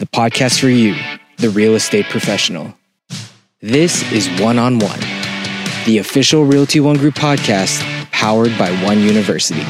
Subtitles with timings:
[0.00, 0.96] the podcast for you,
[1.36, 2.74] the real estate professional.
[3.60, 4.98] This is One on One,
[5.84, 9.60] the official Realty One Group podcast powered by One University.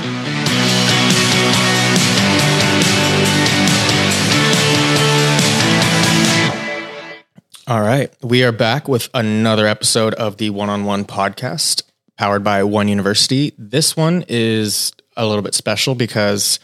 [7.67, 8.15] All right.
[8.22, 11.83] We are back with another episode of the One on One podcast
[12.17, 13.53] powered by One University.
[13.58, 16.60] This one is a little bit special because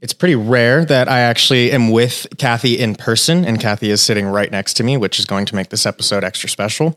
[0.00, 4.26] it's pretty rare that I actually am with Kathy in person, and Kathy is sitting
[4.26, 6.96] right next to me, which is going to make this episode extra special.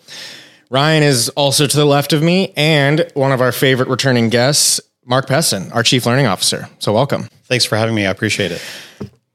[0.69, 4.79] Ryan is also to the left of me, and one of our favorite returning guests,
[5.05, 6.69] Mark Pessin, our Chief Learning Officer.
[6.79, 7.27] So, welcome.
[7.45, 8.05] Thanks for having me.
[8.05, 8.61] I appreciate it.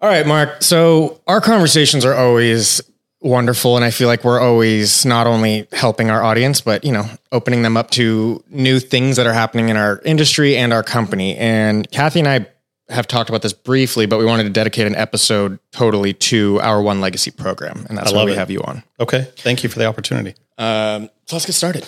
[0.00, 0.62] All right, Mark.
[0.62, 2.80] So, our conversations are always
[3.22, 7.04] wonderful and i feel like we're always not only helping our audience but you know
[7.32, 11.34] opening them up to new things that are happening in our industry and our company
[11.36, 12.46] and kathy and i
[12.88, 16.80] have talked about this briefly but we wanted to dedicate an episode totally to our
[16.80, 18.38] one legacy program and that's why we it.
[18.38, 19.28] have you on Okay.
[19.38, 20.34] Thank you for the opportunity.
[20.58, 21.84] um, so let's get started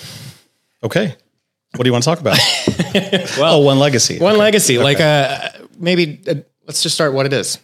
[0.83, 1.15] Okay.
[1.77, 2.39] What do you want to talk about?
[3.39, 4.19] well, oh, one legacy.
[4.19, 6.35] one legacy like uh maybe uh,
[6.67, 7.59] let's just start what it is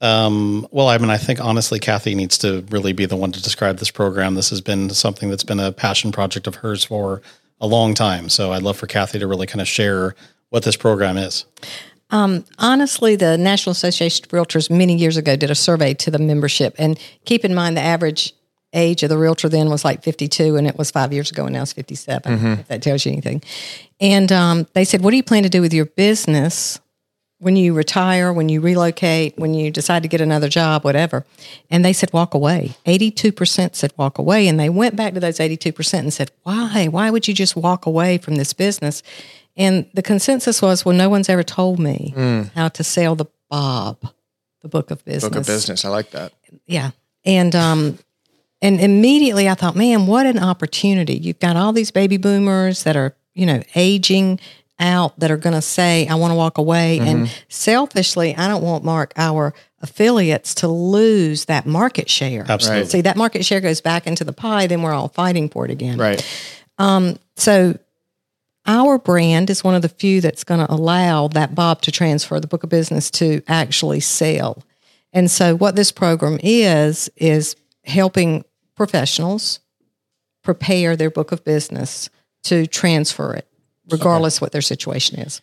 [0.00, 3.40] Um, well, I mean, I think honestly, Kathy needs to really be the one to
[3.42, 4.34] describe this program.
[4.34, 7.22] This has been something that's been a passion project of hers for
[7.60, 8.28] a long time.
[8.28, 10.16] So I'd love for Kathy to really kind of share
[10.50, 11.44] what this program is.
[12.12, 16.74] Honestly, the National Association of Realtors many years ago did a survey to the membership,
[16.78, 18.34] and keep in mind the average
[18.74, 21.54] age of the realtor then was like 52, and it was five years ago, and
[21.54, 22.32] now it's 57.
[22.60, 23.42] If that tells you anything,
[24.00, 26.80] and um, they said, "What do you plan to do with your business
[27.38, 31.24] when you retire, when you relocate, when you decide to get another job, whatever?"
[31.70, 35.20] And they said, "Walk away." 82 percent said, "Walk away," and they went back to
[35.20, 36.88] those 82 percent and said, "Why?
[36.88, 39.02] Why would you just walk away from this business?"
[39.56, 42.50] And the consensus was, well, no one's ever told me mm.
[42.52, 43.98] how to sell the Bob,
[44.62, 45.28] the book of business.
[45.28, 46.32] book of business i like that
[46.66, 46.92] Yeah.
[47.24, 47.98] And um
[48.62, 51.14] and immediately I thought, man, what an opportunity.
[51.14, 54.38] You've got all these baby boomers that are, you know, aging
[54.78, 56.98] out that are going to say, I want to walk away.
[56.98, 57.44] And mm-hmm.
[57.48, 62.46] selfishly, I don't want Mark our affiliates to lose that market share.
[62.48, 62.88] Absolutely.
[62.88, 65.70] See, that market share goes back into the pie, then we're all fighting for it
[65.70, 65.98] again.
[65.98, 66.24] right
[66.78, 67.78] um, So
[68.66, 72.38] our brand is one of the few that's going to allow that Bob to transfer
[72.38, 74.62] the book of business to actually sell.
[75.12, 78.44] And so what this program is is helping
[78.76, 79.60] professionals
[80.42, 82.08] prepare their book of business
[82.44, 83.46] to transfer it
[83.90, 85.40] regardless what their situation is.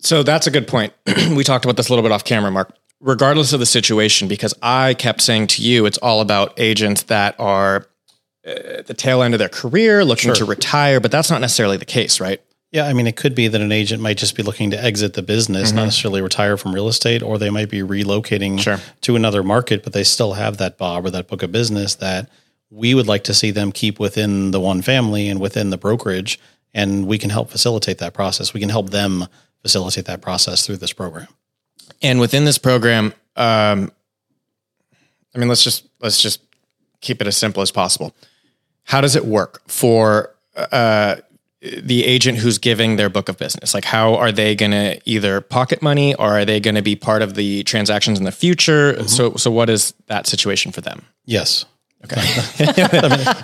[0.00, 0.92] So that's a good point.
[1.34, 2.74] we talked about this a little bit off camera, Mark.
[3.00, 7.36] Regardless of the situation, because I kept saying to you, it's all about agents that
[7.38, 7.86] are
[8.44, 11.84] at the tail end of their career, looking to retire, but that's not necessarily the
[11.84, 12.40] case, right?
[12.70, 15.14] Yeah, I mean, it could be that an agent might just be looking to exit
[15.14, 18.78] the business, not necessarily retire from real estate, or they might be relocating Sure.
[19.02, 22.28] to another market, but they still have that Bob or that book of business that
[22.70, 26.38] we would like to see them keep within the one family and within the brokerage.
[26.74, 28.52] And we can help facilitate that process.
[28.52, 29.26] We can help them
[29.62, 31.28] facilitate that process through this program.
[32.02, 33.90] And within this program, um,
[35.34, 36.40] I mean, let's just let's just
[37.00, 38.14] keep it as simple as possible.
[38.84, 41.16] How does it work for uh,
[41.60, 43.74] the agent who's giving their book of business?
[43.74, 46.96] Like, how are they going to either pocket money or are they going to be
[46.96, 49.06] part of the transactions in the future?
[49.08, 51.04] So, so what is that situation for them?
[51.24, 51.64] Yes.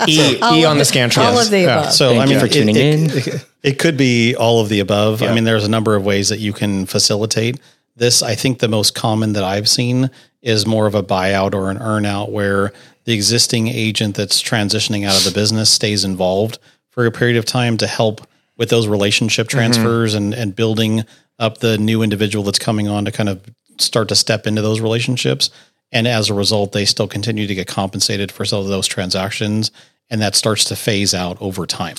[0.07, 1.25] E, e on the scantron.
[1.25, 1.93] All of the above.
[1.93, 3.41] So Thank I you mean, for tuning it, in.
[3.63, 5.23] It, could be all of the above.
[5.23, 7.59] I mean, there's a number of ways that you can facilitate
[7.97, 8.23] this.
[8.23, 10.11] I think the most common that I've seen
[10.43, 12.73] is more of a buyout or an earnout where
[13.05, 16.59] the existing agent that's transitioning out of the business stays involved
[16.91, 21.05] for a period of time to help with those relationship transfers and, and building
[21.39, 23.43] up the new individual that's coming on to kind of
[23.79, 25.51] start to step into those relationships.
[25.91, 29.71] And as a result, they still continue to get compensated for some of those transactions.
[30.11, 31.97] And that starts to phase out over time.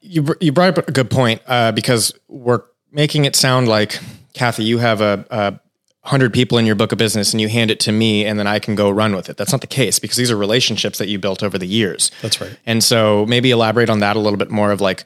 [0.00, 2.62] you you brought up a good point uh, because we're
[2.92, 3.98] making it sound like
[4.34, 5.60] Kathy, you have a, a
[6.08, 8.46] hundred people in your book of business and you hand it to me, and then
[8.46, 9.36] I can go run with it.
[9.36, 12.10] That's not the case because these are relationships that you built over the years.
[12.20, 12.58] That's right.
[12.66, 15.04] And so maybe elaborate on that a little bit more of like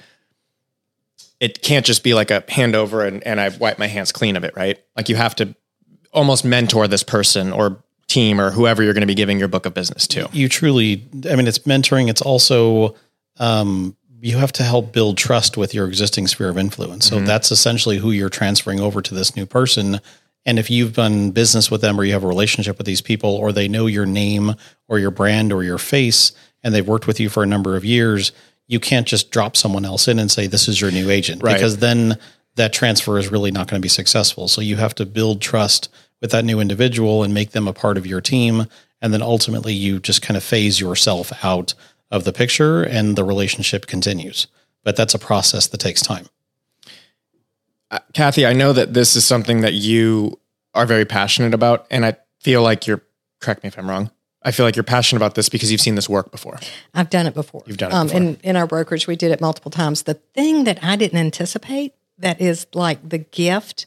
[1.40, 4.42] it can't just be like a handover and, and I wipe my hands clean of
[4.42, 4.78] it, right?
[4.96, 5.54] Like you have to
[6.12, 9.66] almost mentor this person or team or whoever you're going to be giving your book
[9.66, 10.28] of business to.
[10.32, 12.08] You truly, I mean, it's mentoring.
[12.08, 12.96] It's also,
[13.36, 17.06] um, you have to help build trust with your existing sphere of influence.
[17.06, 17.26] So mm-hmm.
[17.26, 20.00] that's essentially who you're transferring over to this new person.
[20.44, 23.34] And if you've done business with them or you have a relationship with these people
[23.34, 24.54] or they know your name
[24.88, 26.32] or your brand or your face
[26.62, 28.32] and they've worked with you for a number of years,
[28.66, 31.54] you can't just drop someone else in and say, this is your new agent Right.
[31.54, 32.18] because then
[32.56, 34.48] that transfer is really not going to be successful.
[34.48, 35.88] So you have to build trust
[36.20, 38.66] with that new individual and make them a part of your team.
[39.00, 41.74] And then ultimately you just kind of phase yourself out
[42.10, 44.46] of the picture and the relationship continues.
[44.84, 46.26] But that's a process that takes time.
[47.90, 50.38] Uh, Kathy, I know that this is something that you
[50.74, 51.86] are very passionate about.
[51.90, 53.02] And I feel like you're,
[53.40, 54.10] correct me if I'm wrong,
[54.42, 56.58] I feel like you're passionate about this because you've seen this work before.
[56.94, 57.62] I've done it before.
[57.66, 58.16] You've done it before.
[58.20, 60.04] In, in our brokerage, we did it multiple times.
[60.04, 63.86] The thing that I didn't anticipate that is like the gift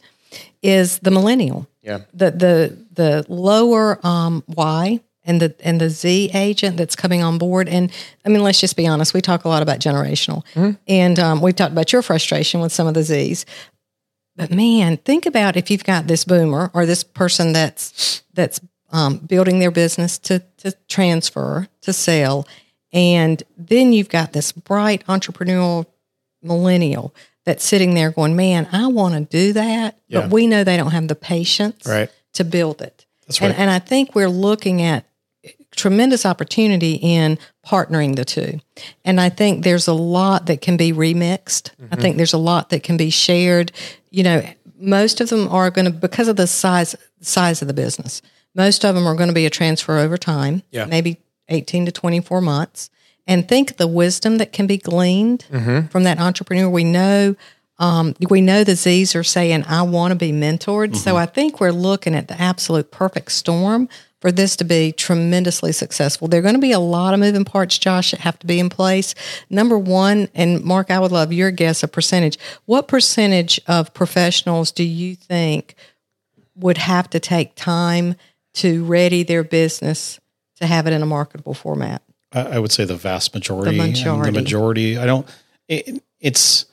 [0.61, 1.67] is the millennial.
[1.81, 2.01] Yeah.
[2.13, 7.37] The the the lower um, Y and the and the Z agent that's coming on
[7.37, 7.69] board.
[7.69, 7.91] And
[8.25, 9.13] I mean, let's just be honest.
[9.13, 10.43] We talk a lot about generational,
[10.87, 13.45] and um, we've talked about your frustration with some of the Zs.
[14.35, 18.59] But man, think about if you've got this boomer or this person that's that's
[18.91, 22.47] um, building their business to to transfer to sell,
[22.93, 25.85] and then you've got this bright entrepreneurial
[26.41, 27.13] millennial
[27.45, 30.21] that's sitting there going, "Man, I want to do that," Yeah.
[30.21, 32.09] but we know they don't have the patience Right.
[32.33, 33.05] to build it.
[33.27, 33.51] That's right.
[33.51, 35.05] And, and I think we're looking at
[35.75, 38.59] tremendous opportunity in partnering the two.
[39.05, 41.71] And I think there's a lot that can be remixed.
[41.79, 42.01] I mm-hmm.
[42.01, 43.71] think there's a lot that can be shared.
[44.09, 44.43] You know,
[44.79, 48.21] most of them are going to because of the size size of the business.
[48.53, 50.85] Most of them are going to be a transfer over time, Yeah.
[50.85, 52.89] maybe 18 to 24 months.
[53.27, 55.87] And think the wisdom that can be gleaned mm-hmm.
[55.87, 56.69] from that entrepreneur.
[56.69, 57.35] We know
[57.79, 60.95] um, we know the Z's are saying, I want to be mentored.
[60.95, 61.17] So mm-hmm.
[61.17, 63.89] I think we're looking at the absolute perfect storm
[64.21, 66.27] for this to be tremendously successful.
[66.27, 68.59] There are going to be a lot of moving parts, Josh, that have to be
[68.59, 69.15] in place.
[69.49, 72.37] Number one, and Mark, I would love your guess, a percentage.
[72.65, 75.75] What percentage of professionals do you think
[76.55, 78.15] would have to take time
[78.53, 80.19] to ready their business
[80.57, 82.03] to have it in a marketable format?
[82.31, 83.71] I, I would say the vast majority.
[83.71, 84.31] The majority.
[84.31, 84.97] The majority.
[84.99, 85.27] I don't.
[85.67, 86.65] It, it's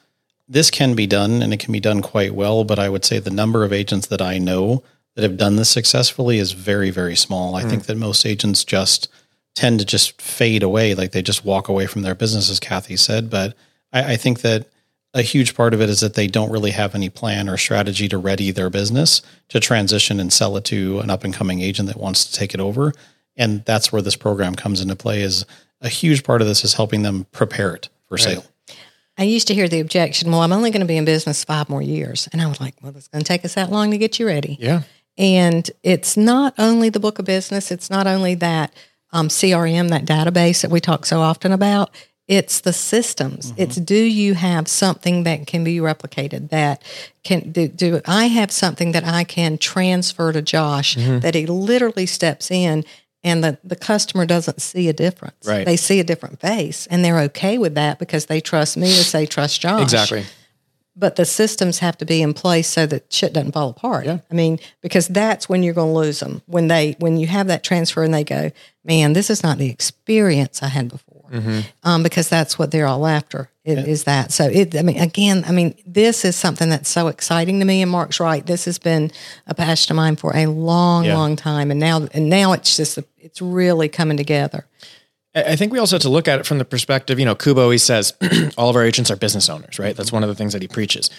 [0.48, 3.18] this can be done and it can be done quite well, but I would say
[3.18, 4.82] the number of agents that I know
[5.19, 7.56] that have done this successfully is very very small.
[7.56, 7.70] I hmm.
[7.70, 9.09] think that most agents just
[9.56, 12.97] tend to just fade away, like they just walk away from their business, as Kathy
[12.97, 13.29] said.
[13.29, 13.56] But
[13.93, 14.69] I, I think that
[15.15, 18.09] a huge part of it is that they don't really have any plan or strategy
[18.09, 21.88] to ready their business to transition and sell it to an up and coming agent
[21.88, 22.93] that wants to take it over.
[23.37, 25.44] And that's where this program comes into play is
[25.81, 28.44] a huge part of this is helping them prepare it for sale.
[29.17, 31.69] I used to hear the objection, well, I'm only going to be in business five
[31.69, 32.29] more years.
[32.32, 34.26] And I was like, well, it's going to take us that long to get you
[34.29, 34.56] ready.
[34.61, 34.82] Yeah.
[35.19, 38.73] And it's not only the book of business, it's not only that
[39.12, 41.91] um, CRM, that database that we talk so often about.
[42.29, 43.55] It's the systems.
[43.56, 46.50] It's do you have something that can be replicated?
[46.50, 46.82] That
[47.25, 52.05] can do, do I have something that I can transfer to Josh that he literally
[52.05, 52.85] steps in
[53.25, 55.47] and the, the customer doesn't see a difference.
[55.47, 55.65] Right.
[55.65, 59.05] They see a different face and they're okay with that because they trust me to
[59.05, 60.25] say trust Josh Exactly.
[60.98, 64.04] But the systems have to be in place so that shit doesn't fall apart.
[64.06, 64.18] Yeah.
[64.30, 67.46] I mean, because that's when you're going to lose them when they when you have
[67.46, 68.50] that transfer and they go,
[68.84, 71.14] man, this is not the experience I had before.
[71.84, 74.32] Um, because that's what they're all after is, is that.
[74.32, 74.74] So it.
[74.74, 77.82] I mean, again, I mean, this is something that's so exciting to me.
[77.82, 78.44] And Mark's right.
[78.46, 79.10] This has been
[79.46, 81.18] a passion of mine for a long, Yeah.
[81.18, 84.64] long time, and now and now it's just it's really coming together.
[85.46, 87.61] I think we also have to look at it from the perspective, you know, Kuba
[87.61, 88.12] always says
[88.58, 89.96] all of our agents are business owners, right?
[89.96, 91.11] That's one of the things that he preaches.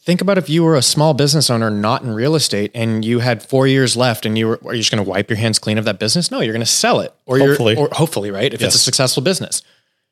[0.00, 3.20] Think about if you were a small business owner, not in real estate, and you
[3.20, 5.58] had four years left, and you were, are you just going to wipe your hands
[5.58, 6.30] clean of that business?
[6.30, 7.74] No, you're going to sell it, or Hopefully.
[7.74, 8.52] you're, or hopefully, right?
[8.52, 9.62] If it's a successful business,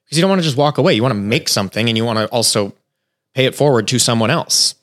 [0.04, 0.94] because you don't want to just walk away.
[0.94, 2.72] You want to make something, and you want to also
[3.34, 4.76] pay it forward to someone else.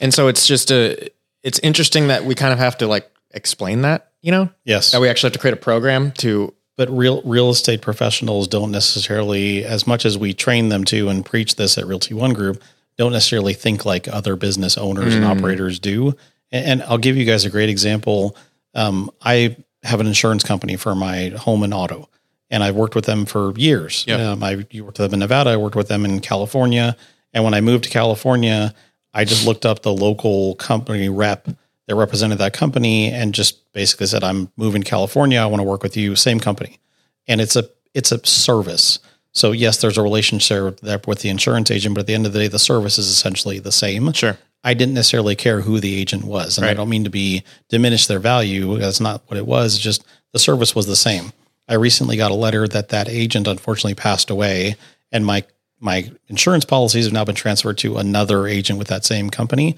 [0.00, 1.10] And so it's just a,
[1.44, 4.90] it's interesting that we kind of have to like explain that, you know, Yes.
[4.90, 8.70] that we actually have to create a program to but real real estate professionals don't
[8.70, 12.62] necessarily as much as we train them to and preach this at Realty One Group
[12.96, 16.14] don't necessarily think like other business owners and operators do.
[16.50, 18.36] And, and I'll give you guys a great example.
[18.74, 22.08] Um, I have an insurance company for my home and auto,
[22.50, 24.04] and I've worked with them for years.
[24.06, 24.20] Yep.
[24.20, 25.50] Um, I worked with them in Nevada.
[25.50, 26.96] I worked with them in California.
[27.32, 28.74] And when I moved to California,
[29.12, 31.48] I just looked up the local company rep
[31.86, 35.38] that represented that company and just basically said, "I'm moving to California.
[35.38, 36.78] I want to work with you." Same company,
[37.26, 38.98] and it's a it's a service.
[39.32, 42.32] So yes, there's a relationship there with the insurance agent, but at the end of
[42.32, 44.12] the day, the service is essentially the same.
[44.12, 44.38] Sure.
[44.64, 48.06] I didn't necessarily care who the agent was, and I don't mean to be diminish
[48.06, 48.78] their value.
[48.78, 49.78] That's not what it was.
[49.78, 51.32] Just the service was the same.
[51.68, 54.76] I recently got a letter that that agent unfortunately passed away,
[55.12, 55.44] and my
[55.78, 59.76] my insurance policies have now been transferred to another agent with that same company.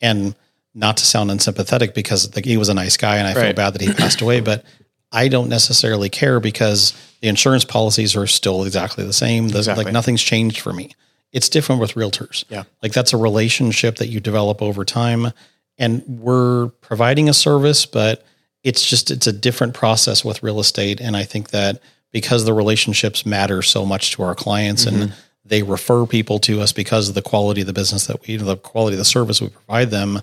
[0.00, 0.34] And
[0.74, 3.74] not to sound unsympathetic, because like, he was a nice guy, and I feel bad
[3.74, 4.64] that he passed away, but
[5.12, 9.48] I don't necessarily care because the insurance policies are still exactly the same.
[9.48, 9.84] The, Exactly.
[9.84, 10.92] Like nothing's changed for me.
[11.32, 12.44] It's different with realtors.
[12.48, 12.64] Yeah.
[12.82, 15.32] Like that's a relationship that you develop over time.
[15.78, 18.24] and we're providing a service, but
[18.62, 21.00] it's just it's a different process with real estate.
[21.00, 21.80] And I think that
[22.12, 25.02] because the relationships matter so much to our clients mm-hmm.
[25.02, 25.12] and
[25.44, 28.56] they refer people to us because of the quality of the business that we the
[28.56, 30.20] quality of the service we provide them.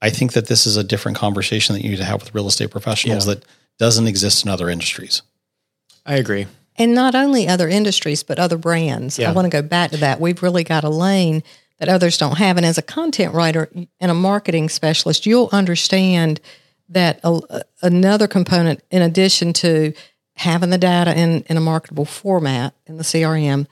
[0.00, 2.46] I think that this is a different conversation that you need to have with real
[2.46, 3.34] estate professionals yeah.
[3.34, 3.44] that
[3.78, 5.22] doesn't exist in other industries.
[6.06, 6.46] I agree.
[6.76, 9.18] And not only other industries, but other brands.
[9.18, 9.30] Yeah.
[9.30, 10.20] I want to go back to that.
[10.20, 11.42] We've really got a lane
[11.78, 12.56] that others don't have.
[12.56, 13.68] And as a content writer
[14.00, 16.40] and a marketing specialist, you'll understand
[16.88, 19.92] that a, another component, in addition to
[20.34, 23.66] having the data in, in a marketable format in the CRM,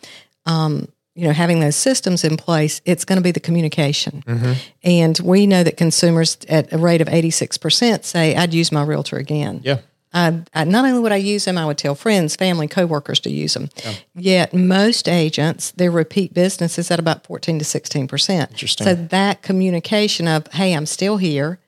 [0.45, 4.23] um, you know, having those systems in place, it's going to be the communication.
[4.27, 4.53] Mm-hmm.
[4.85, 9.17] And we know that consumers at a rate of 86% say, I'd use my realtor
[9.17, 9.63] again.
[9.65, 9.79] Yeah.
[10.13, 13.31] I, I, not only would I use them, I would tell friends, family, coworkers to
[13.31, 13.71] use them.
[13.77, 13.95] Yeah.
[14.15, 18.51] Yet most agents, their repeat business is at about 14 to 16%.
[18.51, 18.87] Interesting.
[18.87, 21.61] So that communication of, hey, I'm still here,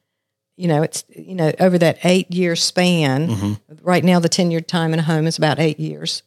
[0.57, 3.53] you know, it's, you know, over that eight year span, mm-hmm.
[3.81, 6.23] right now the tenured time in a home is about eight years,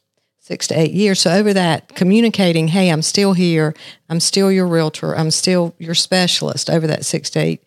[0.52, 1.20] six to eight years.
[1.20, 3.74] So over that communicating, hey, I'm still here,
[4.08, 7.62] I'm still your realtor, I'm still your specialist over that six to eight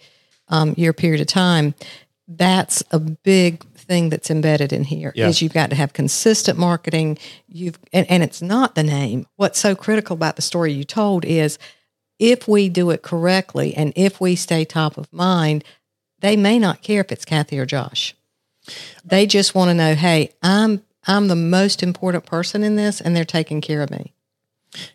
[0.50, 1.74] um, year period of time,
[2.28, 5.28] that's a big thing that's embedded in here yeah.
[5.28, 9.60] is you've got to have consistent marketing you've and, and it's not the name what's
[9.60, 11.60] so critical about the story you told is
[12.18, 15.64] if we do it correctly and if we stay top of mind
[16.20, 18.16] they may not care if it's Kathy or Josh.
[19.04, 23.16] They just want to know, hey, I'm I'm the most important person in this and
[23.16, 24.14] they're taking care of me.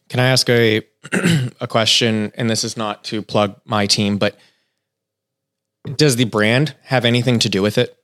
[0.09, 0.83] Can I ask a
[1.61, 4.39] a question and this is not to plug my team, but
[5.97, 7.97] does the brand have anything to do with it?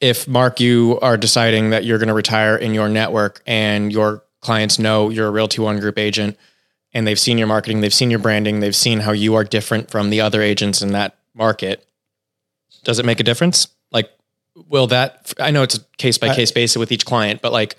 [0.00, 4.24] If Mark you are deciding that you're going to retire in your network and your
[4.40, 6.36] clients know you're a Realty One Group agent
[6.92, 9.90] and they've seen your marketing, they've seen your branding, they've seen how you are different
[9.90, 11.86] from the other agents in that market,
[12.82, 13.68] does it make a difference?
[13.92, 14.10] Like,
[14.54, 15.32] will that?
[15.38, 17.76] I know it's a case by case basis with each client, but like,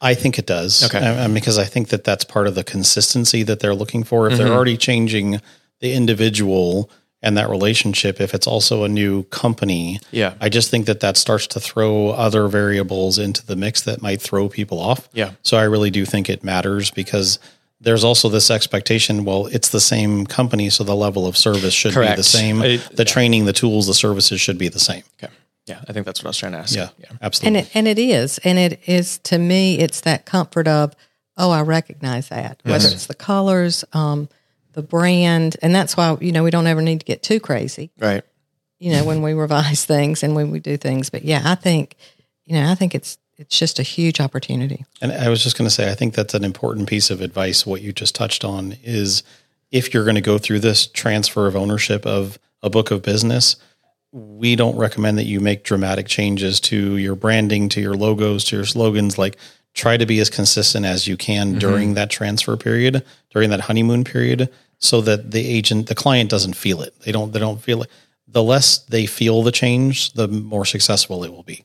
[0.00, 0.84] I think it does.
[0.84, 4.04] Okay, I, I, because I think that that's part of the consistency that they're looking
[4.04, 4.26] for.
[4.26, 4.44] If mm-hmm.
[4.44, 5.40] they're already changing
[5.80, 6.90] the individual
[7.22, 11.16] and that relationship, if it's also a new company, yeah, I just think that that
[11.16, 15.08] starts to throw other variables into the mix that might throw people off.
[15.12, 15.32] Yeah.
[15.42, 17.38] So I really do think it matters because
[17.80, 21.92] there's also this expectation well it's the same company so the level of service should
[21.92, 22.14] Correct.
[22.14, 25.32] be the same it, the training the tools the services should be the same okay
[25.66, 27.08] yeah i think that's what i was trying to ask yeah, yeah.
[27.20, 30.94] absolutely and it, and it is and it is to me it's that comfort of
[31.36, 32.72] oh i recognize that yes.
[32.72, 34.28] whether it's the colors um,
[34.72, 37.90] the brand and that's why you know we don't ever need to get too crazy
[37.98, 38.24] right
[38.78, 41.96] you know when we revise things and when we do things but yeah i think
[42.44, 44.84] you know i think it's it's just a huge opportunity.
[45.00, 47.66] And I was just going to say, I think that's an important piece of advice.
[47.66, 49.22] What you just touched on is
[49.70, 53.56] if you're going to go through this transfer of ownership of a book of business,
[54.16, 58.56] we don't recommend that you make dramatic changes to your branding, to your logos, to
[58.56, 59.18] your slogans.
[59.18, 59.36] Like
[59.74, 61.58] try to be as consistent as you can mm-hmm.
[61.58, 66.54] during that transfer period, during that honeymoon period, so that the agent, the client doesn't
[66.54, 66.98] feel it.
[67.00, 67.90] They don't, they don't feel it.
[68.26, 71.64] The less they feel the change, the more successful it will be.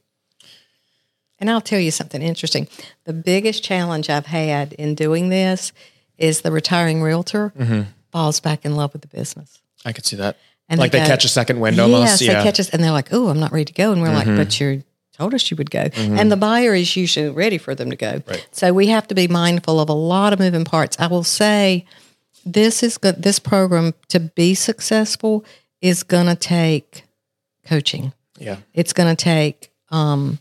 [1.39, 2.67] And I'll tell you something interesting.
[3.05, 5.72] The biggest challenge I've had in doing this
[6.17, 7.84] is the retiring realtor mm-hmm.
[8.12, 9.60] falls back in love with the business.
[9.86, 10.38] I could see that.
[10.72, 12.04] And like they, go, catch a second wind almost.
[12.04, 12.34] Yes, yeah.
[12.38, 13.92] they catch us and they're like, oh, I'm not ready to go.
[13.92, 14.30] And we're mm-hmm.
[14.30, 15.84] like, but you told us you would go.
[15.84, 16.18] Mm-hmm.
[16.18, 18.24] And the buyer is usually ready for them to go.
[18.25, 18.48] Right.
[18.51, 20.98] So we have to be mindful of a lot of moving parts.
[20.98, 21.86] I will say
[22.46, 23.22] this is good.
[23.22, 25.44] This program to be successful
[25.82, 27.04] is going to take
[27.66, 28.13] coaching.
[28.40, 28.58] Yeah.
[28.74, 30.40] It's going to take, um,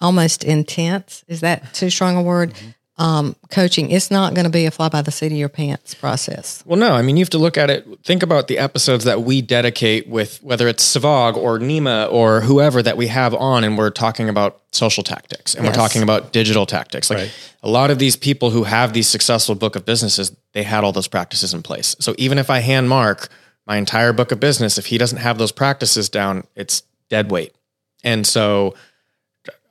[0.00, 1.24] almost intense.
[1.26, 2.54] Is that too strong a word?
[2.54, 2.68] Mm-hmm.
[2.98, 5.94] Um, coaching, it's not going to be a fly by the seat of your pants
[5.94, 6.62] process.
[6.64, 7.86] Well, no, I mean, you have to look at it.
[8.04, 12.82] Think about the episodes that we dedicate with whether it's Savag or Nima or whoever
[12.82, 15.76] that we have on, and we're talking about social tactics and yes.
[15.76, 17.10] we're talking about digital tactics.
[17.10, 17.52] Like right.
[17.62, 20.92] a lot of these people who have these successful book of businesses, they had all
[20.92, 21.96] those practices in place.
[22.00, 23.28] So even if I hand Mark
[23.66, 27.54] my entire book of business, if he doesn't have those practices down, it's dead weight.
[28.02, 28.74] And so,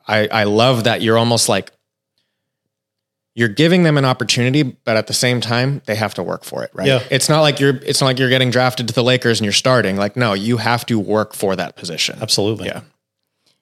[0.08, 1.72] I, I love that you're almost like
[3.36, 6.63] you're giving them an opportunity, but at the same time, they have to work for
[6.63, 6.88] it, right?
[6.88, 7.04] Yeah.
[7.12, 9.54] It's not like you're it's not like you're getting drafted to the Lakers and you're
[9.54, 9.98] starting.
[9.98, 12.18] Like, no, you have to work for that position.
[12.22, 12.68] Absolutely.
[12.68, 12.82] Yeah.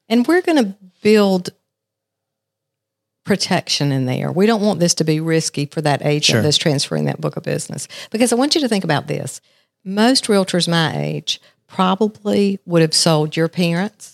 [0.08, 1.50] And we're gonna build
[3.26, 4.32] protection in there.
[4.32, 6.42] We don't want this to be risky for that agent sure.
[6.42, 7.88] that's transferring that book of business.
[8.12, 9.42] Because I want you to think about this.
[9.84, 14.13] Most realtors my age probably would have sold your parents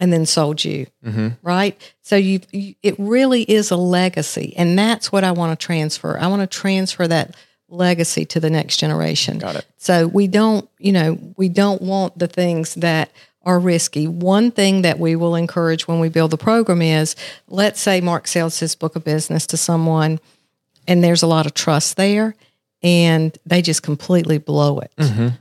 [0.00, 1.28] and then sold you, mm-hmm.
[1.42, 1.94] right?
[2.02, 6.18] So you, you, it really is a legacy, and that's what I want to transfer.
[6.18, 7.36] I want to transfer that
[7.68, 9.38] legacy to the next generation.
[9.38, 9.66] Got it.
[9.76, 13.10] So we don't, you know, we don't want the things that
[13.42, 14.06] are risky.
[14.08, 17.14] One thing that we will encourage when we build the program is
[17.46, 20.18] let's say Mark sells his book of business to someone
[20.86, 22.34] and there's a lot of trust there
[22.84, 24.92] and they just completely blow it.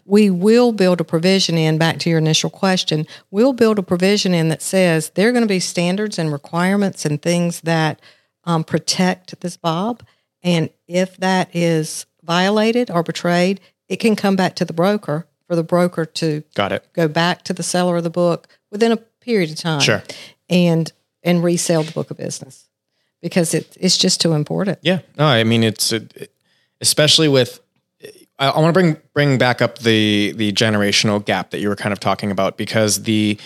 [0.06, 4.34] We will build a provision in, back to your initial question, we'll build a provision
[4.34, 8.02] in that says there are going to be standards and requirements and things that
[8.46, 10.04] um, protect this Bob.
[10.42, 13.60] And if that is violated or betrayed,
[13.90, 16.88] it can come back to the broker for the broker to Got it.
[16.94, 19.82] go back to the seller of the book within a period of time.
[19.82, 20.02] Sure.
[20.50, 20.92] And
[21.24, 22.70] and resell the book of business
[23.22, 24.80] because it, it's just too important.
[24.82, 25.00] Yeah.
[25.18, 26.33] No, I mean it's it,
[26.84, 27.62] especially with
[28.38, 31.76] I, I want to bring bring back up the the generational gap that you were
[31.76, 33.40] kind of talking about because the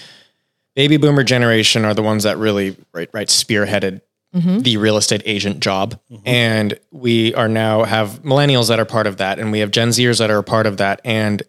[0.76, 4.02] baby boomer generation are the ones that really right right spearheaded
[4.36, 4.60] mm-hmm.
[4.60, 6.00] the real estate agent job.
[6.12, 6.28] Mm-hmm.
[6.28, 9.90] And we are now have millennials that are part of that and we have gen
[9.90, 11.44] zers that are a part of that and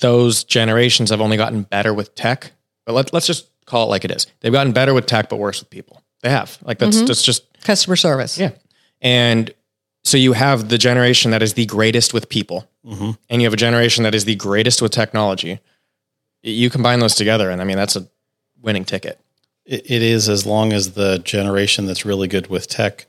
[0.00, 2.52] those generations have only gotten better with tech
[2.84, 4.26] but let, let's just call it like it is.
[4.40, 6.02] They've gotten better with tech but worse with people.
[6.22, 6.58] They have.
[6.62, 7.06] Like that's mm-hmm.
[7.06, 8.38] that's just Customer service.
[8.38, 8.50] yeah.
[9.00, 9.52] And
[10.04, 13.12] so you have the generation that is the greatest with people, mm-hmm.
[13.30, 15.60] and you have a generation that is the greatest with technology.
[16.42, 18.06] You combine those together, and I mean, that's a
[18.60, 19.18] winning ticket.
[19.64, 23.06] It, it is as long as the generation that's really good with tech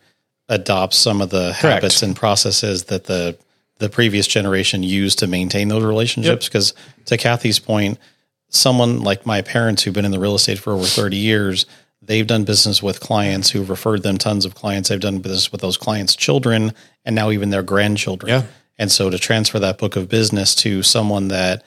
[0.48, 3.38] adopts some of the habits and processes that the
[3.78, 6.48] the previous generation used to maintain those relationships.
[6.48, 6.74] Because
[7.06, 8.00] to Kathy's point,
[8.48, 11.66] someone like my parents who've been in the real estate for over 30 years,
[12.06, 14.90] they've done business with clients who've referred them tons of clients.
[14.90, 18.30] They've done business with those clients' children and now even their grandchildren.
[18.30, 18.44] Yeah.
[18.78, 21.64] And so to transfer that book of business to someone that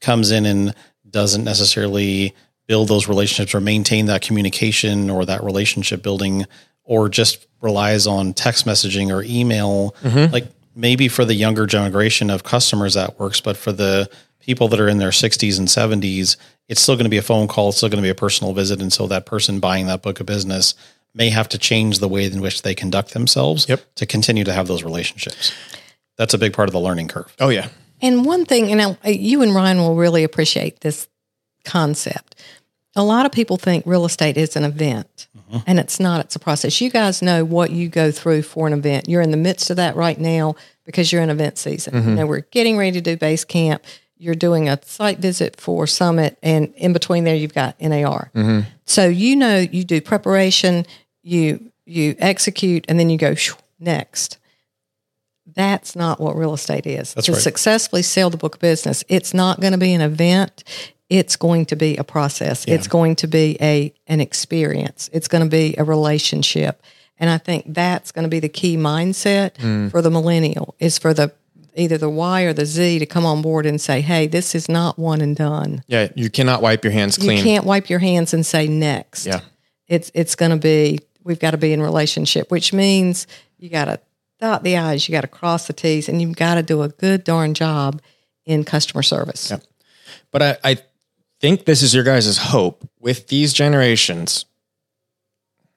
[0.00, 0.74] comes in and
[1.08, 2.34] doesn't necessarily
[2.66, 6.46] build those relationships or maintain that communication or that relationship building
[6.84, 10.32] or just relies on text messaging or email mm-hmm.
[10.32, 14.08] like maybe for the younger generation of customers that works but for the
[14.40, 16.36] people that are in their 60s and 70s
[16.68, 18.52] it's still going to be a phone call it's still going to be a personal
[18.52, 20.74] visit and so that person buying that book of business
[21.14, 23.94] may have to change the way in which they conduct themselves Yep.
[23.94, 25.52] to continue to have those relationships
[26.16, 27.68] that's a big part of the learning curve Oh yeah,
[28.00, 31.08] And one thing, and I, uh, you and Ryan will really appreciate this
[31.64, 32.34] concept.
[32.94, 35.58] A lot of people think real estate is an event, mm-hmm.
[35.66, 36.20] and it's not.
[36.20, 36.80] It's a process.
[36.80, 39.08] You guys know what you go through for an event.
[39.08, 41.94] You're in the midst of that right now because you're in event season.
[41.94, 42.14] You mm-hmm.
[42.14, 43.84] know, we're getting ready to do base camp.
[44.18, 48.30] You're doing a site visit for summit, and in between there, you've got NAR.
[48.34, 48.68] Mm-hmm.
[48.84, 50.86] So you know you do preparation,
[51.22, 54.38] you you execute, and then you go "Shoo," next.
[55.54, 57.14] That's not what real estate is.
[57.14, 57.40] to right.
[57.40, 60.64] successfully sell the book of business, it's not going to be an event.
[61.08, 62.64] It's going to be a process.
[62.66, 65.08] It's going to be a an experience.
[65.12, 66.82] It's going to be a relationship.
[67.18, 69.90] And I think that's going to be the key mindset mm.
[69.90, 71.32] for the millennial is for the
[71.76, 74.68] either the Y or the Z to come on board and say, "Hey, this is
[74.68, 75.82] not one and done.
[75.86, 76.08] yeah.
[76.14, 77.38] You cannot wipe your hands clean.
[77.38, 79.40] You can't wipe your hands and say next." Yeah.
[79.86, 83.26] it's it's going to be we've got to be in relationship, which means
[83.58, 84.00] you got to
[84.40, 86.88] dot the i's, you got to cross the t's, and you've got to do a
[86.88, 88.00] good darn job
[88.44, 89.50] in customer service.
[89.50, 89.58] Yeah.
[90.30, 90.78] But I, I
[91.40, 94.44] think this is your guys' hope with these generations.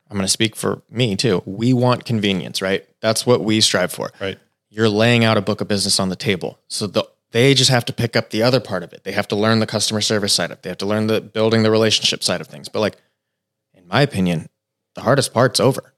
[0.10, 1.44] I'm going to speak for me too.
[1.46, 2.86] We want convenience, right?
[3.00, 4.12] That's what we strive for.
[4.20, 4.38] right
[4.70, 6.60] You're laying out a book of business on the table.
[6.68, 9.04] So the they just have to pick up the other part of it.
[9.04, 10.64] They have to learn the customer service side of it.
[10.64, 12.70] They have to learn the building the relationship side of things.
[12.70, 12.98] But like
[13.74, 14.50] in my opinion,
[14.96, 15.94] the hardest part's over.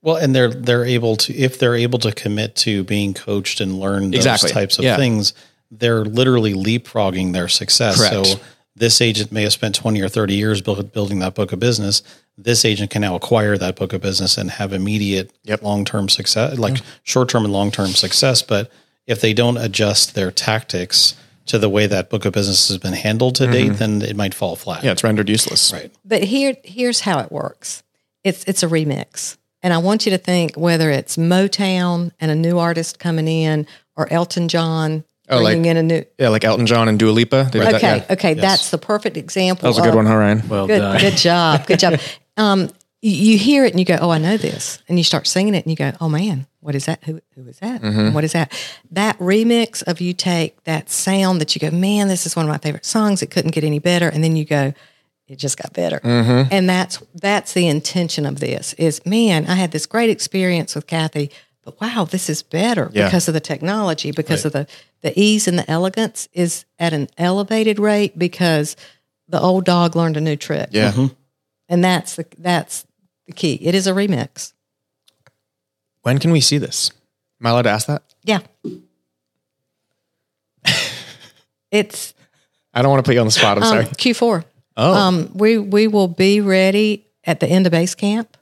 [0.00, 3.78] Well, and they're they're able to if they're able to commit to being coached and
[3.80, 4.50] learn those Exactly.
[4.52, 4.96] types of Yeah.
[4.96, 5.34] things,
[5.70, 7.96] they're literally leapfrogging their success.
[7.96, 8.26] Correct.
[8.26, 8.40] So
[8.76, 12.02] this agent may have spent 20 or 30 years build, building that book of business.
[12.40, 15.62] This agent can now acquire that book of business and have immediate Yep.
[15.62, 18.42] long-term success, like short-term and long-term success.
[18.42, 18.70] But
[19.06, 21.14] if they don't adjust their tactics
[21.46, 23.76] to the way that book of business has been handled to date, mm-hmm.
[23.76, 24.84] then it might fall flat.
[24.84, 25.72] Yeah, it's rendered useless.
[25.72, 25.90] Right.
[26.04, 27.82] But here here's how it works.
[28.22, 29.36] It's it's a remix.
[29.62, 33.66] And I want you to think whether it's Motown and a new artist coming in
[33.96, 37.10] or Elton John Oh, like- bringing in a new Yeah, like Elton John and Dua
[37.10, 37.48] Lipa.
[37.52, 38.12] They did that, Okay, yeah.
[38.12, 39.62] okay, that's the perfect example.
[39.62, 40.48] That was a good one, huh, Ryan?
[40.48, 41.00] Well Good, done.
[41.00, 41.66] good job.
[41.66, 42.00] Good job.
[42.38, 42.70] Um,
[43.02, 45.54] you, you hear it and you go, "Oh, I know this," and you start singing
[45.54, 47.04] it and you go, "Oh man, what is that?
[47.04, 47.82] Who who is that?
[47.82, 48.14] Mm-hmm.
[48.14, 48.50] What is that?"
[48.90, 52.50] That remix of you take that sound that you go, "Man, this is one of
[52.50, 53.22] my favorite songs.
[53.22, 54.72] It couldn't get any better," and then you go,
[55.28, 56.52] "It just got better." Mm-hmm.
[56.52, 58.72] And that's that's the intention of this.
[58.74, 61.30] Is man, I had this great experience with Kathy.
[61.64, 63.04] But wow, this is better Yeah.
[63.08, 64.66] because of the technology, because of the
[65.02, 68.74] the ease and the elegance is at an elevated rate because
[69.28, 70.92] the old dog learned a new trick Yeah.
[71.68, 72.86] And that's the that's
[73.26, 73.54] the key.
[73.54, 74.52] It is a remix.
[76.02, 76.90] When can we see this?
[77.40, 78.02] Am I allowed to ask that?
[78.24, 78.40] Yeah.
[81.70, 82.14] it's
[82.74, 83.58] I don't want to put you on the spot.
[83.58, 83.84] I'm um, sorry.
[83.84, 84.44] Q4.
[84.76, 88.36] Oh, Um, we we will be ready at the end of base camp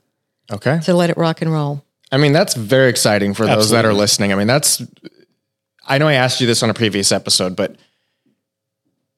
[0.50, 0.80] okay.
[0.80, 1.82] to let it rock and roll.
[2.12, 4.32] I mean, that's very exciting for those that are listening.
[4.32, 4.80] I mean, that's,
[5.86, 7.76] I know I asked you this on a previous episode, but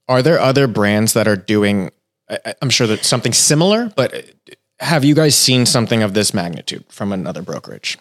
[0.08, 1.90] are there other brands that are doing,
[2.30, 4.24] I- I- I'm sure that something similar, but
[4.80, 7.98] have you guys seen something of this magnitude from another brokerage?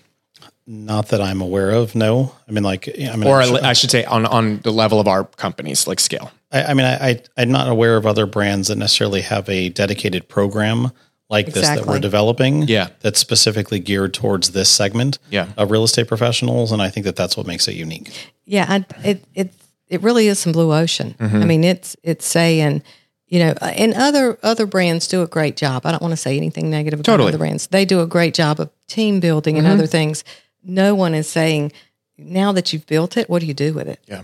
[0.70, 1.96] Not that I'm aware of.
[1.96, 4.72] No, I mean, like, I mean, Or I'm sure- I should say on, on the
[4.72, 6.32] level of our companies, like scale.
[6.52, 9.70] I, I mean, I, I I'm not aware of other brands that necessarily have a
[9.70, 10.92] dedicated program
[11.30, 12.64] like this that we're developing.
[12.64, 12.88] Yeah.
[13.02, 15.20] that's specifically geared towards this segment.
[15.30, 15.48] Yeah.
[15.58, 18.12] of real estate professionals, and I think that that's what makes it unique.
[18.46, 19.54] Yeah, I, it it
[19.90, 21.16] it really is some blue ocean.
[21.18, 21.38] Mm-hmm.
[21.42, 22.82] I mean, it's it's saying,
[23.28, 25.86] you know, and other other brands do a great job.
[25.86, 27.30] I don't want to say anything negative about Totally.
[27.30, 27.68] other brands.
[27.68, 30.24] They do a great job of team building and other things.
[30.64, 31.72] No one is saying
[32.18, 34.00] now that you've built it, what do you do with it?
[34.08, 34.24] Yeah.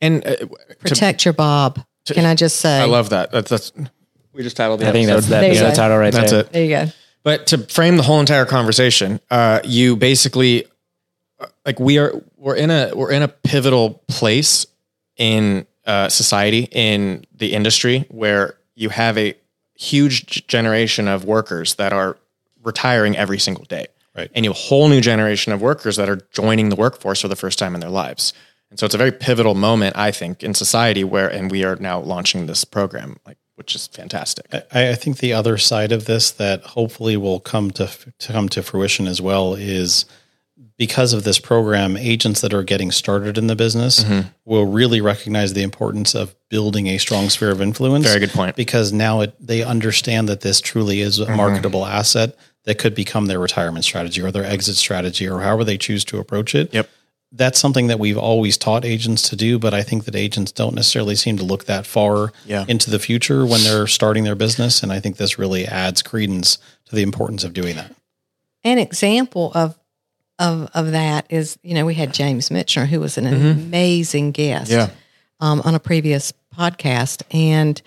[0.00, 0.36] And uh,
[0.80, 1.84] Protect your Bob.
[2.06, 2.80] Can I just say?
[2.80, 3.32] I love that.
[3.32, 3.72] That's, that's,
[4.32, 6.40] we just titled the I think that's that, There you the title right That's there.
[6.40, 6.52] it.
[6.52, 6.86] there you go.
[7.24, 10.66] But to frame the whole entire conversation, uh, you basically
[11.40, 14.66] uh, like we are we're in a we're in a pivotal place
[15.16, 19.34] in uh, society in the industry where you have a
[19.74, 22.16] huge generation of workers that are
[22.62, 24.30] retiring every single day, Right.
[24.34, 27.28] And you have a whole new generation of workers that are joining the workforce for
[27.28, 28.32] the first time in their lives.
[28.70, 31.76] And so it's a very pivotal moment, I think, in society where, and we are
[31.76, 34.46] now launching this program, like, which is fantastic.
[34.72, 38.48] I, I think the other side of this that hopefully will come to, to come
[38.50, 40.06] to fruition as well is
[40.78, 44.28] because of this program, agents that are getting started in the business Mm-hmm.
[44.44, 48.04] will really recognize the importance of building a strong sphere of influence.
[48.06, 48.56] Very good point.
[48.56, 51.32] Because now it, they understand that this truly is Mm-hmm.
[51.32, 55.64] a marketable asset that could become their retirement strategy or their exit strategy or however
[55.64, 56.74] they choose to approach it.
[56.74, 56.90] Yep.
[57.32, 60.74] That's something that we've always taught agents to do, but I think that agents don't
[60.74, 62.64] necessarily seem to look that far Yeah.
[62.68, 64.82] into the future when they're starting their business.
[64.82, 67.94] And I think this really adds credence to the importance of doing that.
[68.64, 69.76] An example of
[70.38, 74.70] of of that is, you know, we had James Mitchner, who was an amazing guest
[74.70, 74.90] Yeah.
[75.40, 77.80] um, on a previous podcast, and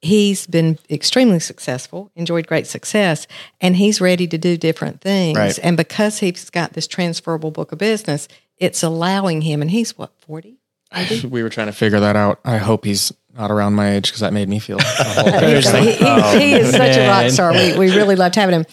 [0.00, 3.26] he's been extremely successful, enjoyed great success,
[3.60, 5.36] and he's ready to do different things.
[5.38, 5.58] Right.
[5.62, 10.12] And because he's got this transferable book of business, it's allowing him, and he's what
[10.20, 10.56] forty.
[11.28, 12.40] We were trying to figure that out.
[12.44, 14.78] I hope he's not around my age because that made me feel.
[14.80, 15.64] a whole bit.
[15.64, 17.30] He's- he, he- he is such a rock man.
[17.30, 17.52] star.
[17.52, 18.66] We, we really loved having him.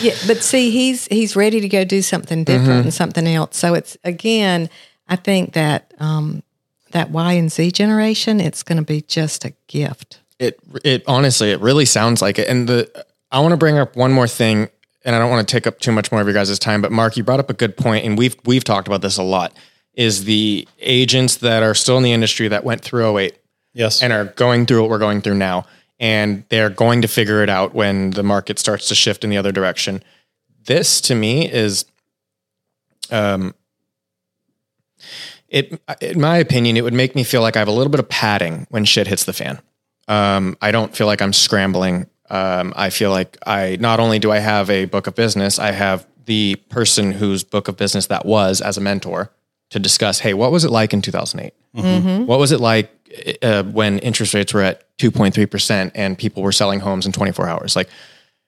[0.00, 3.56] Yeah, but see, he's he's ready to go do something different and something else.
[3.56, 4.68] So it's again,
[5.08, 6.42] I think that um,
[6.92, 10.20] that Y and Z generation, it's going to be just a gift.
[10.38, 13.94] it it honestly it really sounds like it and the i want to bring up
[13.94, 14.68] one more thing
[15.04, 16.90] and i don't want to take up too much more of your guys' time but
[16.90, 19.52] mark you brought up a good point and we've we've talked about this a lot
[19.94, 23.36] is the agents that are still in the industry that went through 08
[23.72, 24.02] Yes.
[24.02, 25.66] and are going through what we're going through now
[25.98, 29.36] and they're going to figure it out when the market starts to shift in the
[29.36, 30.02] other direction
[30.66, 31.84] this to me is
[33.10, 33.54] um
[35.48, 38.00] it in my opinion it would make me feel like i have a little bit
[38.00, 39.60] of padding when shit hits the fan
[40.10, 42.06] um, I don't feel like I'm scrambling.
[42.28, 45.70] Um, I feel like I not only do I have a book of business, I
[45.70, 49.30] have the person whose book of business that was as a mentor
[49.70, 50.18] to discuss.
[50.20, 51.54] Hey, what was it like in 2008?
[52.26, 52.90] What was it like
[53.42, 57.48] uh, when interest rates were at 2.3 percent and people were selling homes in 24
[57.48, 57.76] hours?
[57.76, 57.88] Like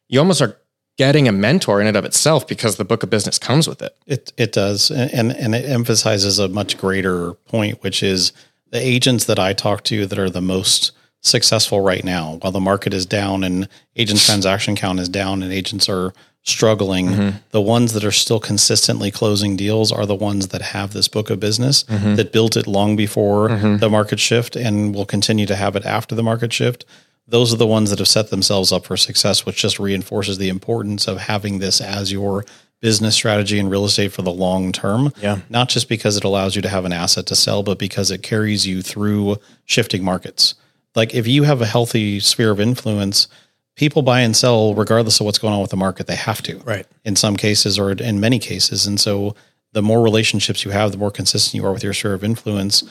[0.09, 0.59] you almost are
[0.99, 3.97] getting a mentor in and of itself because the book of business comes with it.
[4.07, 8.33] It it does, and and it emphasizes a much greater point, which is
[8.71, 12.61] the agents that I talk to that are the most successful right now, while the
[12.61, 16.13] market is down and agent transaction count is down and agents are
[16.45, 17.37] struggling, mm-hmm.
[17.51, 21.31] the ones that are still consistently closing deals are the ones that have this book
[21.31, 22.17] of business mm-hmm.
[22.17, 23.77] that built it long before mm-hmm.
[23.77, 26.85] the market shift and will continue to have it after the market shift.
[27.29, 30.49] Those are the ones that have set themselves up for success, which just reinforces the
[30.49, 32.45] importance of having this as your
[32.81, 35.13] business strategy in real estate for the long term.
[35.23, 35.39] Yeah.
[35.49, 38.25] Not just because it allows you to have an asset to sell, but because it
[38.25, 40.57] carries you through shifting markets.
[40.97, 43.29] Like if you have a healthy sphere of influence,
[43.77, 46.07] people buy and sell regardless of what's going on with the market.
[46.07, 46.59] They have to.
[46.59, 46.87] Right.
[47.05, 48.87] In some cases or in many cases.
[48.87, 49.35] And so
[49.73, 52.85] the more relationships you have, the more consistent you are with your sphere of influence,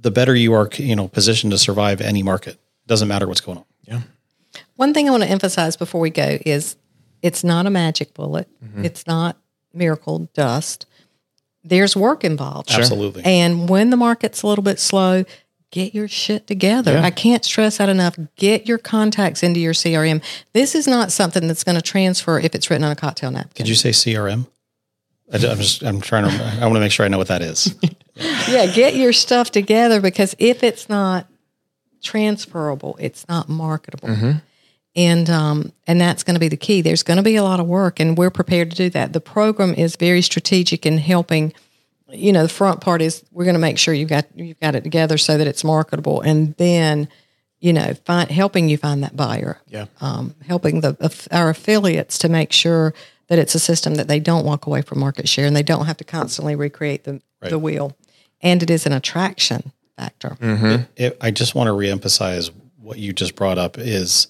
[0.00, 2.54] the better you are, you know, positioned to survive any market.
[2.54, 3.64] It Doesn't matter what's going on.
[3.82, 4.00] Yeah.
[4.76, 6.76] One thing I want to emphasize before we go is
[7.22, 8.48] it's not a magic bullet.
[8.64, 8.84] Mm-hmm.
[8.84, 9.36] It's not
[9.72, 10.86] miracle dust.
[11.64, 12.70] There's work involved.
[12.70, 13.24] Absolutely.
[13.24, 15.24] And when the market's a little bit slow,
[15.70, 16.98] get your shit together.
[16.98, 18.16] I can't stress that enough.
[18.36, 20.22] Get your contacts into your CRM.
[20.52, 23.64] This is not something that's going to transfer if it's written on a cocktail napkin.
[23.64, 24.46] Did you say CRM?
[25.32, 27.42] I, am just I'm trying to I want to make sure I know what that
[27.42, 27.74] is.
[28.48, 31.26] yeah, get your stuff together because if it's not
[32.02, 34.08] transferable, it's not marketable.
[34.08, 34.38] Mm-hmm.
[34.96, 36.80] And um, and that's going to be the key.
[36.80, 39.12] There's going to be a lot of work, and we're prepared to do that.
[39.12, 41.52] The program is very strategic in helping.
[42.10, 44.74] You know, the front part is we're going to make sure you've got you've got
[44.74, 47.08] it together so that it's marketable, and then
[47.60, 49.60] you know, find, helping you find that buyer.
[49.66, 49.86] Yeah.
[50.00, 52.94] Um, helping the our affiliates to make sure
[53.28, 55.86] that it's a system that they don't walk away from market share and they don't
[55.86, 57.50] have to constantly recreate the right.
[57.50, 57.96] the wheel,
[58.40, 60.36] and it is an attraction factor.
[60.40, 60.66] Mm-hmm.
[60.66, 64.28] It, it, I just want to reemphasize what you just brought up is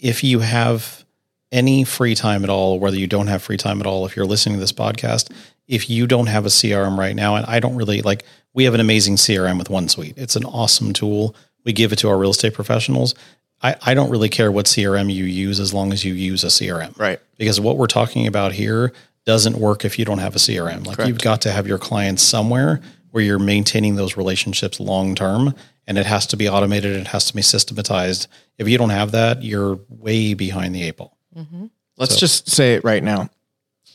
[0.00, 1.04] if you have
[1.52, 4.26] any free time at all, whether you don't have free time at all, if you're
[4.26, 5.30] listening to this podcast,
[5.72, 8.74] if you don't have a CRM right now, and I don't really like, we have
[8.74, 10.14] an amazing CRM with OneSuite.
[10.16, 13.14] It's an awesome tool we give it to our real estate professionals.
[13.62, 16.48] I, I don't really care what CRM you use as long as you use a
[16.48, 16.98] CRM.
[16.98, 17.20] Right.
[17.38, 18.92] Because what we're talking about here
[19.24, 20.84] doesn't work if you don't have a CRM.
[20.86, 21.08] Like Correct.
[21.08, 22.80] you've got to have your clients somewhere
[23.12, 25.54] where you're maintaining those relationships long term
[25.86, 28.26] and it has to be automated, it has to be systematized.
[28.58, 31.16] If you don't have that, you're way behind the eight ball.
[31.36, 31.66] Mm-hmm.
[31.96, 32.20] Let's so.
[32.20, 33.28] just say it right now.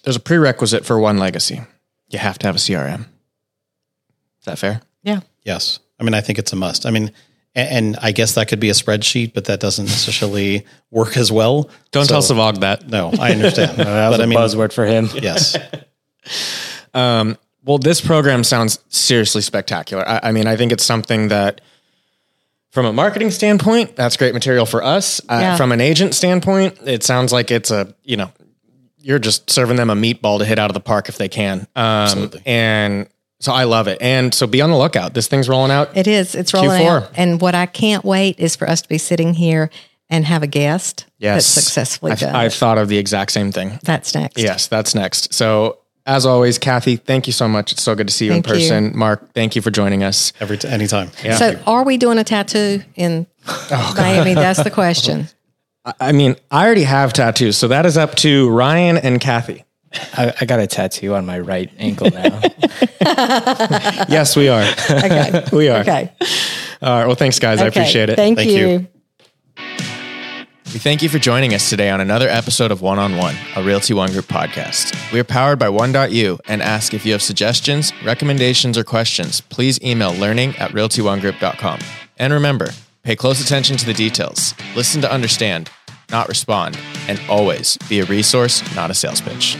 [0.04, 1.62] There's a prerequisite for one legacy.
[2.10, 3.02] You have to have a CRM.
[3.02, 4.82] Is that fair?
[5.04, 5.22] Yeah.
[5.44, 5.80] Yes.
[6.00, 6.86] I mean, I think it's a must.
[6.86, 7.12] I mean,
[7.56, 11.70] and I guess that could be a spreadsheet, but that doesn't necessarily work as well.
[11.92, 12.88] Don't so, tell Savog that.
[12.88, 13.78] No, I understand.
[13.78, 15.10] that was but, a I mean, buzzword for him.
[15.22, 15.58] Yes.
[16.94, 20.08] um, well, this program sounds seriously spectacular.
[20.08, 21.62] I, I, mean, I think it's something that,
[22.70, 25.20] from a marketing standpoint, that's great material for us.
[25.22, 25.58] Uh, yeah.
[25.58, 28.32] From an agent standpoint, it sounds like it's a you know,
[29.08, 31.62] you're just serving them a meatball to hit out of the park if they can.
[31.78, 32.42] Um, Absolutely.
[32.46, 33.08] And
[33.40, 34.02] so I love it.
[34.02, 35.14] And so be on the lookout.
[35.14, 35.96] This thing's rolling out.
[35.96, 36.36] It is.
[36.36, 37.02] It's rolling Q4.
[37.04, 37.12] out.
[37.16, 39.70] And what I can't wait is for us to be sitting here
[40.10, 41.36] and have a guest yes.
[41.36, 42.36] that's successfully I've, done.
[42.36, 43.80] I've thought of the exact same thing.
[43.82, 44.42] That's next.
[44.42, 45.34] Yes, that's next.
[45.34, 47.72] So as always, Kathy, thank you so much.
[47.72, 48.86] It's so good to see you thank in person.
[48.86, 48.92] You.
[48.92, 50.34] Mark, thank you for joining us.
[50.42, 51.12] Every t- anytime.
[51.24, 51.38] Yeah.
[51.38, 54.34] So are we doing a tattoo in oh, Miami?
[54.34, 55.30] That's the question.
[56.00, 59.64] I mean, I already have tattoos, so that is up to Ryan and Kathy.
[59.94, 62.42] I, I, got a tattoo on my right ankle now.
[64.10, 64.64] yes, we are.
[64.92, 65.44] Okay.
[65.54, 65.80] we are.
[65.80, 66.12] Okay.
[66.82, 67.06] All right.
[67.08, 67.60] Well, thanks, guys.
[67.60, 67.66] Okay.
[67.66, 68.18] I appreciate it.
[68.18, 68.68] Thank, thank you.
[68.68, 68.88] you.
[70.74, 73.64] We thank you for joining us today on another episode of One on One, a
[73.64, 75.12] Realty One Group podcast.
[75.14, 79.82] We are powered by One.you and ask if you have suggestions, recommendations, or questions, please
[79.82, 81.80] email learning at realtyonegroup.com.
[82.18, 82.72] And remember,
[83.04, 85.70] pay close attention to the details, listen to understand,
[86.10, 89.58] not respond, and always be a resource, not a sales pitch.